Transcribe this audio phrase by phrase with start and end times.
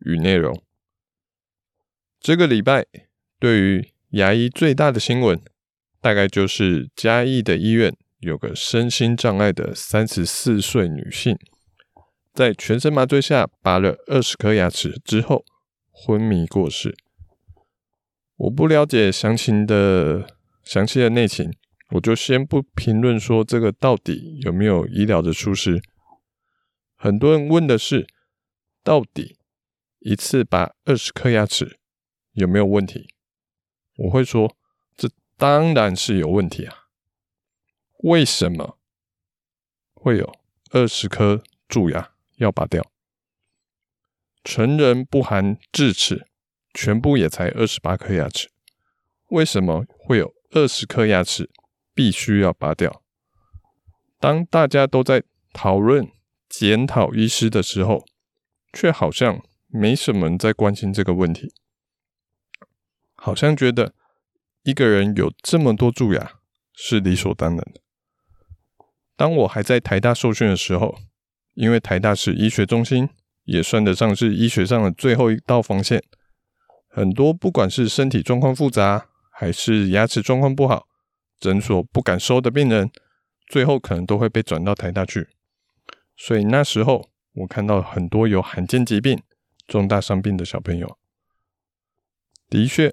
[0.00, 0.62] 与内容。
[2.20, 2.86] 这个礼拜
[3.38, 5.40] 对于牙医最大的新闻，
[6.00, 11.36] 大概就是嘉义的医院有个身心障碍的三十四岁女性，
[12.32, 15.44] 在全身麻醉下拔了二十颗牙齿之后
[15.90, 16.96] 昏迷过世。
[18.36, 20.26] 我不了解详情的
[20.62, 21.52] 详细的内情。
[21.90, 25.80] 我就先不评论说这个到底有没有医疗的疏失。
[26.96, 28.06] 很多人问的是，
[28.82, 29.36] 到底
[30.04, 31.78] 一次拔二十颗牙齿
[32.32, 33.14] 有没有问题？
[33.96, 34.54] 我会说，
[34.94, 36.88] 这当然是有问题啊。
[38.00, 38.78] 为什么
[39.94, 40.30] 会有
[40.72, 42.84] 二十颗蛀牙要拔掉？
[44.44, 46.28] 成人不含智齿，
[46.74, 48.50] 全部也才二十八颗牙齿，
[49.28, 51.50] 为什么会有二十颗牙齿？
[51.94, 53.02] 必须要拔掉。
[54.20, 55.22] 当大家都在
[55.54, 56.12] 讨论
[56.46, 58.04] 检讨医师的时候，
[58.70, 59.42] 却好像
[59.76, 61.52] 没什么人在关心这个问题。
[63.16, 63.92] 好像觉得
[64.62, 66.34] 一个人有这么多蛀牙
[66.72, 67.80] 是理所当然的。
[69.16, 70.96] 当我还在台大受训的时候，
[71.54, 73.08] 因为台大是医学中心，
[73.42, 76.04] 也算得上是医学上的最后一道防线。
[76.88, 80.86] 很多不管是身体状况复杂，还是牙齿状况不好，
[81.40, 82.92] 诊所不敢收的病人，
[83.48, 85.28] 最后可能都会被转到台大去。
[86.16, 89.20] 所以那时候，我看到很多有罕见疾病、
[89.66, 90.98] 重大伤病的小朋友。
[92.48, 92.92] 的确，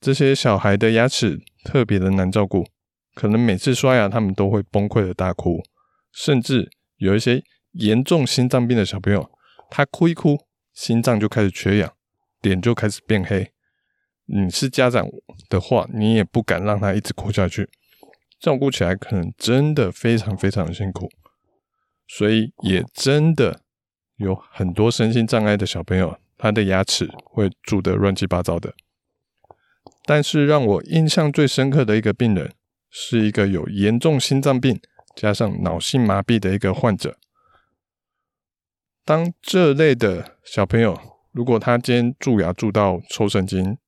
[0.00, 2.66] 这些小孩的牙齿特别的难照顾，
[3.14, 5.62] 可能每次刷牙他们都会崩溃的大哭，
[6.12, 7.42] 甚至有一些
[7.72, 9.30] 严重心脏病的小朋友，
[9.70, 10.38] 他哭一哭，
[10.74, 11.92] 心脏就开始缺氧，
[12.42, 13.52] 脸就开始变黑。
[14.26, 15.08] 你是家长
[15.48, 17.70] 的话，你也不敢让他一直哭下去。
[18.38, 21.08] 照顾起来可能真的非常非常的辛苦，
[22.06, 23.62] 所以也真的
[24.18, 28.74] 有很多身心障碍的小朋友，他的牙齿会蛀得乱七八糟的。
[30.04, 32.52] 但是让我印象最深刻的一个病人，
[32.90, 34.80] 是一个有严重心脏病
[35.14, 37.16] 加上脑性麻痹的一个患者。
[39.04, 40.98] 当这类的小朋友，
[41.32, 43.78] 如果他今天蛀牙蛀到抽神经，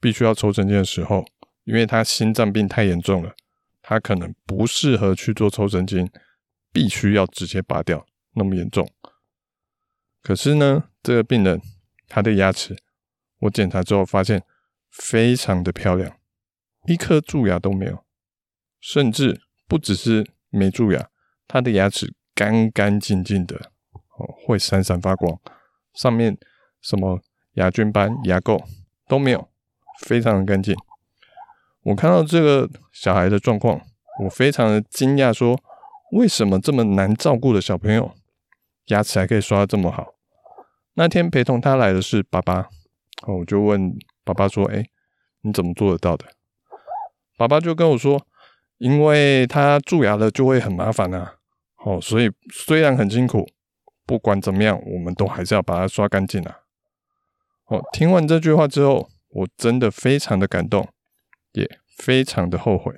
[0.00, 1.24] 必须要抽神经的时候，
[1.64, 3.34] 因为他心脏病太严重了。
[3.82, 6.08] 他可能不适合去做抽神经，
[6.72, 8.88] 必须要直接拔掉，那么严重。
[10.22, 11.60] 可是呢，这个病人
[12.08, 12.76] 他的牙齿，
[13.40, 14.42] 我检查之后发现
[14.90, 16.16] 非常的漂亮，
[16.86, 18.04] 一颗蛀牙都没有，
[18.80, 21.08] 甚至不只是没蛀牙，
[21.48, 23.56] 他的牙齿干干净净的，
[24.18, 25.38] 哦，会闪闪发光，
[25.94, 26.36] 上面
[26.80, 27.20] 什么
[27.54, 28.62] 牙菌斑、牙垢
[29.08, 29.48] 都没有，
[30.02, 30.76] 非常的干净。
[31.82, 33.80] 我看到这个小孩的状况，
[34.22, 35.58] 我非常的惊讶，说
[36.12, 38.14] 为什么这么难照顾的小朋友
[38.90, 40.14] 牙齿还可以刷得这么好？
[40.94, 42.68] 那天陪同他来的是爸爸，
[43.22, 44.84] 哦我就问爸爸说：“哎，
[45.42, 46.26] 你怎么做得到的？”
[47.36, 48.24] 爸爸就跟我说
[48.78, 51.36] ：“因为他蛀牙了就会很麻烦啊，
[51.84, 53.48] 哦，所以虽然很辛苦，
[54.06, 56.60] 不管怎么样，我们都还是要把它刷干净啊。”
[57.66, 60.88] 哦，听完这句话之后，我真的非常的感动。
[61.52, 61.68] 也
[61.98, 62.94] 非常的后悔，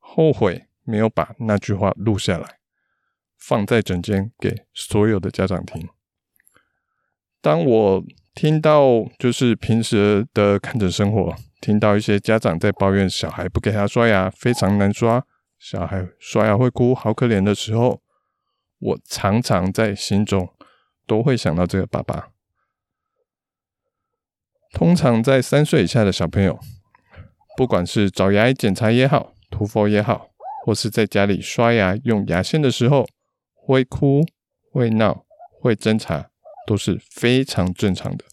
[0.00, 2.57] 后悔没有把那句话录下来，
[3.38, 5.88] 放在诊间给所有的家长听。
[7.40, 8.04] 当我
[8.34, 15.24] 听到就是平时的看诊生活，听到一些家长在抱怨小孩不给他刷牙，非常难刷，
[15.58, 18.02] 小孩刷牙会哭，好可怜的时候，
[18.78, 20.52] 我常常在心中
[21.06, 22.28] 都会想到这个爸爸。
[24.72, 26.58] 通常在三岁以下的小朋友。
[27.56, 30.30] 不管是找牙医检查也好，涂氟也好，
[30.64, 33.04] 或是在家里刷牙用牙线的时候，
[33.68, 34.24] 会哭、
[34.72, 35.26] 会闹、
[35.60, 36.30] 会挣扎，
[36.66, 38.24] 都是非常正常的。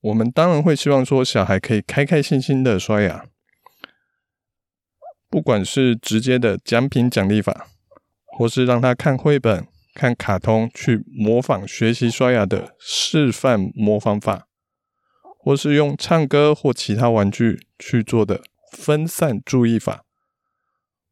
[0.00, 3.26] 我们当然会希望说，小孩可以开开心心的刷牙。
[5.28, 7.66] 不管是直接的奖品奖励法，
[8.38, 14.48] 或是让他看绘本、看卡通去模仿学习刷牙的示范模仿法。
[15.38, 18.42] 或是用唱歌或其他玩具去做的
[18.72, 20.04] 分散注意法，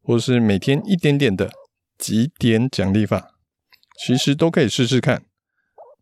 [0.01, 1.51] 或是每天一点点的
[1.97, 3.31] 几点奖励法，
[3.99, 5.25] 其实都可以试试看。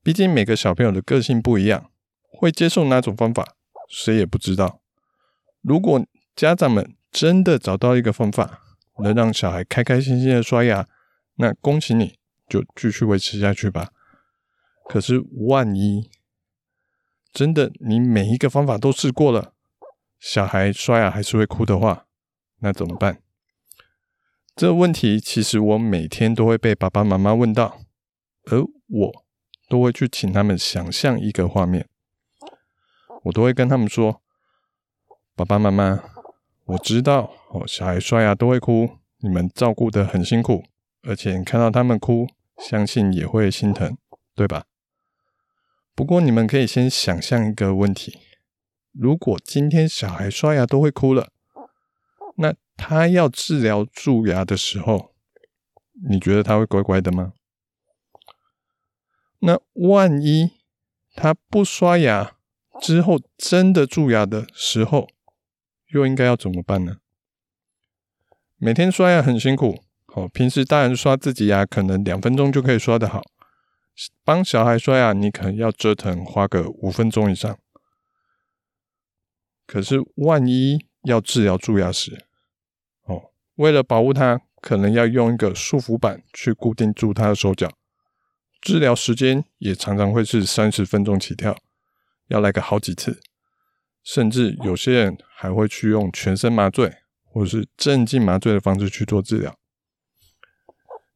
[0.03, 1.89] 毕竟每个小朋友的个性不一样，
[2.31, 3.55] 会接受哪种方法，
[3.89, 4.81] 谁也不知道。
[5.61, 6.05] 如果
[6.35, 8.61] 家长们真的找到一个方法，
[9.01, 10.87] 能让小孩开开心心的刷牙，
[11.35, 13.89] 那恭喜你，就继续维持下去吧。
[14.87, 16.11] 可是万一
[17.33, 19.53] 真的你每一个方法都试过了，
[20.19, 22.05] 小孩刷牙还是会哭的话，
[22.59, 23.21] 那怎么办？
[24.55, 27.81] 这个问题其实我每天都会被爸爸妈妈问到，
[28.49, 29.25] 而我
[29.67, 31.89] 都会去请他们想象一个画面，
[33.25, 34.21] 我都会跟他们说
[35.35, 36.01] ：“爸爸妈妈，
[36.67, 40.63] 我知道哦，小孩刷牙都会哭，你们照顾得很辛苦，
[41.01, 42.25] 而且看到他们哭，
[42.57, 43.97] 相信也会心疼，
[44.33, 44.63] 对吧？
[45.93, 48.19] 不过你们可以先想象一个问题：
[48.93, 51.33] 如果今天小孩刷牙都会哭了，
[52.35, 55.15] 那……”他要治疗蛀牙的时候，
[56.09, 57.31] 你觉得他会乖乖的吗？
[59.39, 59.57] 那
[59.89, 60.51] 万一
[61.15, 62.35] 他不刷牙
[62.81, 65.07] 之后真的蛀牙的时候，
[65.93, 66.97] 又应该要怎么办呢？
[68.57, 73.21] 每天刷牙很辛苦，哦，平时大人刷自己牙可能两分钟就可以刷得好，
[74.25, 77.57] 帮小孩刷牙你可能要折腾花个五分钟以上。
[79.65, 82.25] 可是万一要治疗蛀牙时，
[83.05, 87.71] 哦为了保护他，可能要用一个束缚板去固定住他的手脚。
[88.61, 91.55] 治疗时间也常常会是三十分钟起跳，
[92.27, 93.21] 要来个好几次。
[94.03, 96.93] 甚至有些人还会去用全身麻醉
[97.23, 99.57] 或是镇静麻醉的方式去做治疗。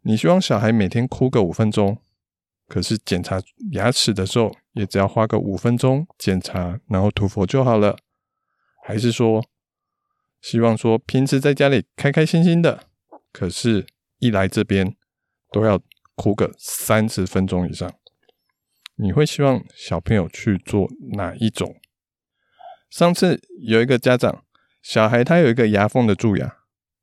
[0.02, 2.02] 你希望小孩每天哭个五分钟，
[2.68, 3.42] 可是检查
[3.74, 7.98] 牙齿的时候也只要花个五分钟检查，然后涂氟就好了？
[8.84, 9.44] 还是说，
[10.42, 12.86] 希望说平时在家里开开心心的，
[13.34, 13.86] 可是，
[14.20, 14.96] 一来这边
[15.52, 15.82] 都要
[16.16, 17.92] 哭个三十分钟以上。
[18.96, 21.76] 你会希望小朋友去做哪一种？
[22.90, 24.46] 上次有一个家长，
[24.82, 26.58] 小孩他有一个牙缝的蛀牙，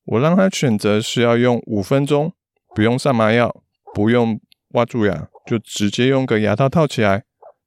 [0.04, 2.32] 我让他选择是要用五分钟，
[2.74, 3.62] 不用上麻药，
[3.94, 4.40] 不用
[4.70, 7.24] 挖蛀牙，就直接用个牙套套起来，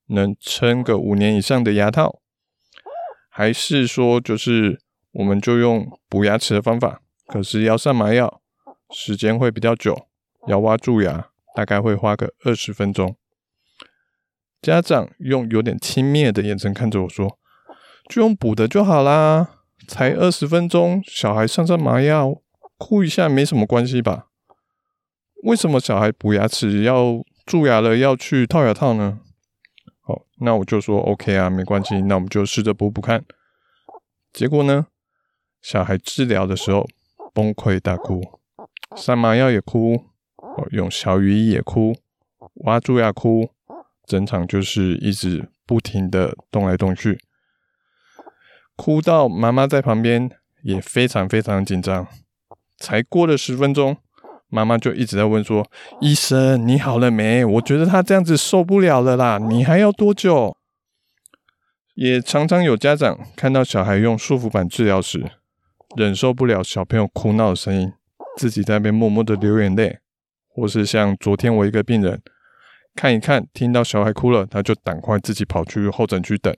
[0.07, 2.21] 能撑个五年以上的牙套，
[3.29, 4.81] 还是说就是。
[5.11, 8.41] 我们就用补牙齿的方法，可是要上麻药，
[8.91, 10.07] 时间会比较久，
[10.47, 13.15] 要挖蛀牙，大概会花个二十分钟。
[14.61, 17.39] 家长用有点轻蔑的眼神看着我说
[18.09, 22.41] ：“就用补的就好啦，才二十分钟，小孩上上麻药，
[22.77, 24.27] 哭一下没什么关系吧？
[25.43, 29.19] 为什么小孩补牙齿要蛀牙了要去套牙套呢？”
[30.01, 33.23] 好，那我就说 OK 啊，没关系，那我们就试着补补看。
[34.31, 34.87] 结果呢？
[35.61, 36.87] 小孩治疗的时候
[37.33, 38.21] 崩溃大哭，
[38.95, 40.05] 上麻药也哭，
[40.71, 41.95] 用小雨衣也哭，
[42.65, 43.51] 挖蛀牙哭，
[44.05, 47.19] 整场就是一直不停的动来动去，
[48.75, 50.29] 哭到妈妈在旁边
[50.63, 52.07] 也非常非常紧张。
[52.77, 53.97] 才过了十分钟，
[54.47, 55.69] 妈妈就一直在问说
[55.99, 57.43] ：“医生，你好了没？
[57.43, 60.55] 我觉得他这样子受不了了啦，你还要多久？”
[61.95, 65.29] 也常常有家长看到小孩用束缚板治疗时，
[65.95, 67.93] 忍受不了小朋友哭闹的声音，
[68.37, 69.99] 自己在那边默默的流眼泪，
[70.47, 72.21] 或是像昨天我一个病人，
[72.95, 76.55] 看一看，听到小孩哭了，他就赶快自己跑去候诊区等。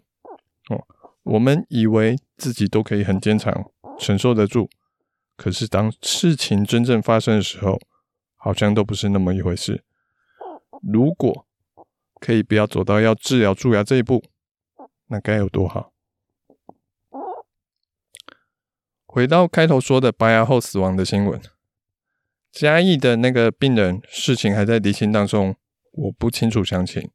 [0.70, 0.86] 哦，
[1.24, 4.70] 我们以为自己都可以很坚强，承受得住，
[5.38, 7.80] 可是当事情真正发生的时候，
[8.36, 9.84] 好像都不是那么一回事。
[10.82, 11.46] 如果
[12.20, 14.24] 可以不要走到要治疗蛀牙这一步，
[15.08, 15.91] 那该有多好。
[19.14, 21.42] 回到开头说的拔牙后死亡的新闻，
[22.50, 25.58] 嘉义的那个病人事情还在厘清当中，
[25.92, 27.12] 我不清楚详情。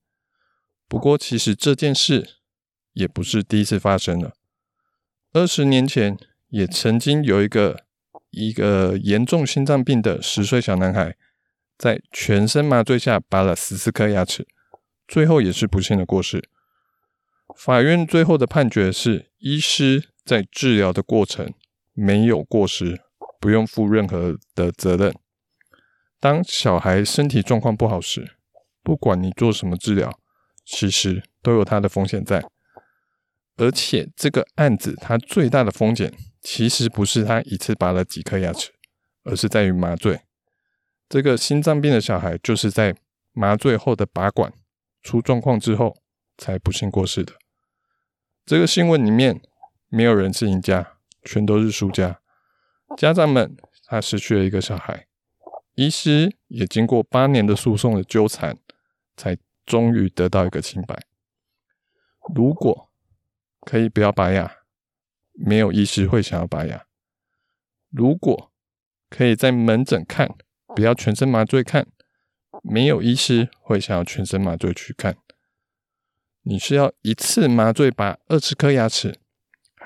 [0.87, 2.37] 不过，其实这件事
[2.93, 4.35] 也不是第一次发生了。
[5.33, 6.19] 二十年前，
[6.51, 7.85] 也曾经有一个
[8.29, 11.17] 一个严重心脏病的十岁小男孩，
[11.79, 14.47] 在全身麻醉下拔了十四颗牙齿，
[15.09, 16.47] 最后也是不幸的过世。
[17.57, 21.55] 法院最后的判决是，医师在治疗的过程。
[21.97, 23.01] 没有过失，
[23.41, 25.15] 不用负任何的责任。
[26.21, 28.37] 当小孩身体状况不好时，
[28.83, 30.19] 不管你做什么治疗，
[30.63, 32.45] 其实都有它的风险在。
[33.57, 36.13] 而且这个案子它最大的风险，
[36.43, 38.73] 其实不是他一次拔了几颗牙齿，
[39.25, 40.21] 而是在于麻醉。
[41.09, 42.95] 这个心脏病的小孩就是在
[43.33, 44.53] 麻醉后的拔管
[45.03, 45.97] 出状况之后，
[46.37, 47.33] 才不幸过世的。
[48.45, 49.41] 这个新闻里面
[49.89, 50.96] 没有人是赢家。
[51.27, 52.21] 全都是输家，
[52.97, 55.09] 家长们他失去了一个小孩，
[55.75, 58.57] 医师也经过八年的诉讼的纠缠，
[59.17, 61.03] 才终于得到一个清白。
[62.35, 62.91] 如果
[63.63, 64.59] 可以不要拔牙，
[65.33, 66.87] 没有医师会想要拔牙。
[67.91, 68.53] 如果
[69.11, 70.37] 可以在门诊看，
[70.75, 71.89] 不要全身麻醉看，
[72.63, 75.17] 没有医师会想要全身麻醉去看。
[76.43, 79.19] 你是要一次麻醉拔二十颗牙齿，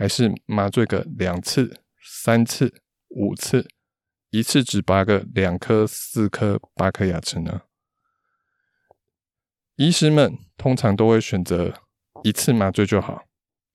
[0.01, 3.69] 还是麻醉个两次、三次、五次，
[4.31, 7.65] 一次只拔个两颗、四颗、八颗牙齿呢？
[9.77, 11.75] 医师们通常都会选择
[12.23, 13.25] 一次麻醉就好，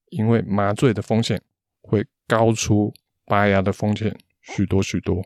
[0.09, 1.39] 因为麻醉的风险
[1.81, 2.91] 会高出
[3.25, 5.23] 拔牙的风险许多许多。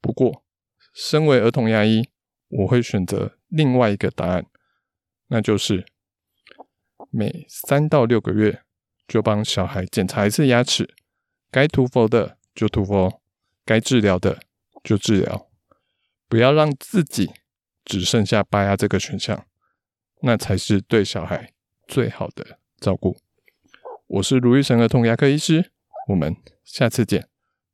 [0.00, 0.42] 不过，
[0.92, 2.08] 身为儿童牙医，
[2.48, 4.44] 我会选择另外一个答案，
[5.28, 5.86] 那就是。
[7.10, 8.64] 每三到六个月
[9.06, 10.94] 就帮小孩检查一次牙齿，
[11.50, 13.20] 该涂氟的就涂氟，
[13.64, 14.40] 该治疗的
[14.82, 15.48] 就治疗，
[16.28, 17.30] 不要让自己
[17.84, 19.46] 只剩下拔牙这个选项，
[20.22, 21.52] 那才是对小孩
[21.86, 23.16] 最好的照顾。
[24.06, 25.70] 我是卢玉成儿童牙科医师，
[26.08, 27.28] 我们下次见，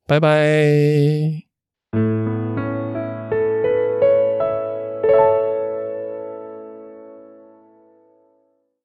[0.06, 1.49] 拜拜。